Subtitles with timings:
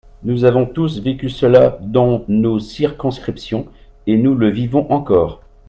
[0.23, 3.67] Nous avons tous vécu cela dans nos circonscriptions,
[4.07, 5.43] et nous le vivons encore.